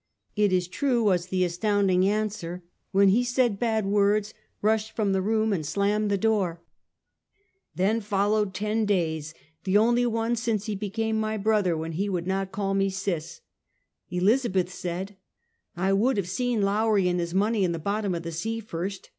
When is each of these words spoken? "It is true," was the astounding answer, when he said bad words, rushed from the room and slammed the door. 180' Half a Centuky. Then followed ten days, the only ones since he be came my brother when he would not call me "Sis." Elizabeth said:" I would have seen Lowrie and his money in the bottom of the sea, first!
"It 0.45 0.51
is 0.51 0.67
true," 0.67 1.03
was 1.03 1.27
the 1.27 1.43
astounding 1.43 2.07
answer, 2.09 2.63
when 2.91 3.09
he 3.09 3.23
said 3.23 3.59
bad 3.59 3.85
words, 3.85 4.33
rushed 4.59 4.95
from 4.95 5.13
the 5.13 5.21
room 5.21 5.53
and 5.53 5.63
slammed 5.63 6.09
the 6.09 6.17
door. 6.17 6.63
180' 7.75 7.83
Half 7.83 7.85
a 7.85 7.85
Centuky. 7.85 7.85
Then 7.93 8.01
followed 8.01 8.53
ten 8.55 8.85
days, 8.87 9.33
the 9.63 9.77
only 9.77 10.07
ones 10.07 10.41
since 10.41 10.65
he 10.65 10.73
be 10.73 10.89
came 10.89 11.19
my 11.19 11.37
brother 11.37 11.77
when 11.77 11.91
he 11.91 12.09
would 12.09 12.25
not 12.25 12.51
call 12.51 12.73
me 12.73 12.89
"Sis." 12.89 13.41
Elizabeth 14.09 14.73
said:" 14.73 15.17
I 15.77 15.93
would 15.93 16.17
have 16.17 16.27
seen 16.27 16.63
Lowrie 16.63 17.07
and 17.07 17.19
his 17.19 17.35
money 17.35 17.63
in 17.63 17.71
the 17.71 17.77
bottom 17.77 18.15
of 18.15 18.23
the 18.23 18.31
sea, 18.31 18.59
first! 18.59 19.09